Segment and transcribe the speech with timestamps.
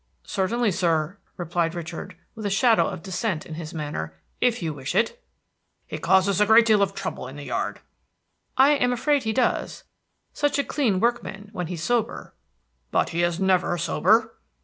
[0.25, 4.95] "Certainly, sir," replied Richard, with a shadow of dissent in his manner, "if you wish
[4.95, 5.23] it."
[5.85, 7.81] "He causes a deal of trouble in the yard."
[8.57, 9.83] "I am afraid he does.
[10.33, 12.33] Such a clean workman when he's sober!"
[12.89, 14.33] "But he is never sober."